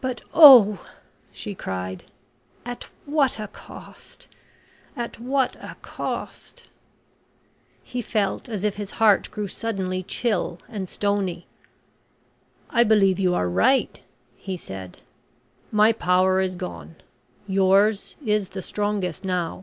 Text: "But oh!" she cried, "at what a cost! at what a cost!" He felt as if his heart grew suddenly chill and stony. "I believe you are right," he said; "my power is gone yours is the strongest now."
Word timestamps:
"But 0.00 0.22
oh!" 0.34 0.84
she 1.30 1.54
cried, 1.54 2.02
"at 2.64 2.88
what 3.04 3.38
a 3.38 3.46
cost! 3.46 4.26
at 4.96 5.20
what 5.20 5.54
a 5.60 5.76
cost!" 5.82 6.66
He 7.84 8.02
felt 8.02 8.48
as 8.48 8.64
if 8.64 8.74
his 8.74 8.90
heart 8.98 9.30
grew 9.30 9.46
suddenly 9.46 10.02
chill 10.02 10.58
and 10.68 10.88
stony. 10.88 11.46
"I 12.70 12.82
believe 12.82 13.20
you 13.20 13.36
are 13.36 13.48
right," 13.48 14.02
he 14.34 14.56
said; 14.56 14.98
"my 15.70 15.92
power 15.92 16.40
is 16.40 16.56
gone 16.56 16.96
yours 17.46 18.16
is 18.26 18.48
the 18.48 18.62
strongest 18.62 19.24
now." 19.24 19.62